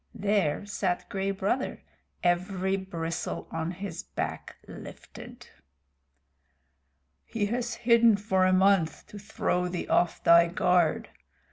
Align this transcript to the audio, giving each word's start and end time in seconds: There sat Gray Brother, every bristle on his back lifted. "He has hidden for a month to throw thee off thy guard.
There 0.15 0.65
sat 0.65 1.07
Gray 1.09 1.29
Brother, 1.29 1.83
every 2.23 2.75
bristle 2.75 3.47
on 3.51 3.69
his 3.69 4.01
back 4.01 4.55
lifted. 4.67 5.47
"He 7.23 7.45
has 7.45 7.75
hidden 7.75 8.17
for 8.17 8.43
a 8.47 8.51
month 8.51 9.05
to 9.09 9.19
throw 9.19 9.67
thee 9.67 9.87
off 9.87 10.23
thy 10.23 10.47
guard. 10.47 11.09